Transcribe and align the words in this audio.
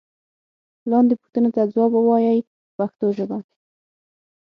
لاندې 0.91 1.13
پوښتنو 1.19 1.49
ته 1.55 1.61
ځواب 1.73 1.91
و 1.95 2.01
وایئ 2.07 2.39
په 2.47 2.47
پښتو 2.77 3.05
ژبه. 3.17 3.37